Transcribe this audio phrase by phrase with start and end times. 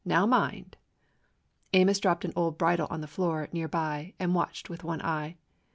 [0.03, 0.77] Now mind!"
[1.73, 5.37] Amos dropped an old bridle on the floor near by and watched with one eye.